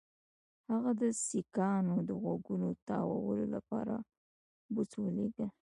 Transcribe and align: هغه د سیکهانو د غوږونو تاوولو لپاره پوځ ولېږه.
هغه 0.69 0.91
د 1.01 1.03
سیکهانو 1.27 1.95
د 2.07 2.09
غوږونو 2.21 2.69
تاوولو 2.87 3.45
لپاره 3.55 3.95
پوځ 4.67 4.89
ولېږه. 4.97 5.47